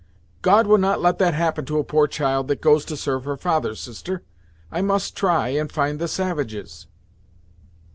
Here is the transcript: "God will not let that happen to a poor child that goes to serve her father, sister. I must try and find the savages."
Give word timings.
"God 0.41 0.65
will 0.65 0.79
not 0.79 0.99
let 0.99 1.19
that 1.19 1.35
happen 1.35 1.63
to 1.65 1.77
a 1.77 1.83
poor 1.83 2.07
child 2.07 2.47
that 2.47 2.59
goes 2.59 2.85
to 2.85 2.97
serve 2.97 3.23
her 3.25 3.37
father, 3.37 3.75
sister. 3.75 4.23
I 4.71 4.81
must 4.81 5.15
try 5.15 5.49
and 5.49 5.71
find 5.71 5.99
the 5.99 6.07
savages." 6.07 6.87